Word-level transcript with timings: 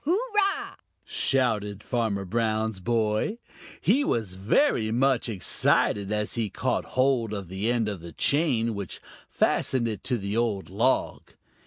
"Hurrah!" 0.03 0.77
shouted 1.05 1.83
Farmer 1.83 2.25
Brown's 2.25 2.79
boy. 2.79 3.37
He 3.79 4.03
was 4.03 4.33
very 4.33 4.89
much 4.89 5.29
excited, 5.29 6.11
as 6.11 6.33
he 6.33 6.49
caught 6.49 6.85
hold 6.97 7.33
of 7.33 7.49
the 7.49 7.71
end 7.71 7.87
of 7.87 8.01
the 8.01 8.11
chain, 8.11 8.73
which 8.73 8.99
fastened 9.29 9.87
it 9.87 10.03
to 10.05 10.17
the 10.17 10.35
old 10.35 10.71
log. 10.71 11.33